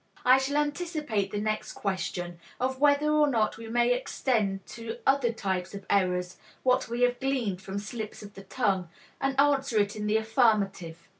[0.25, 5.31] I shall anticipate the next question, of whether or not we may extend to other
[5.31, 8.89] types of errors what we have gleaned from slips of the tongue,
[9.21, 11.07] and answer it in the affirmative.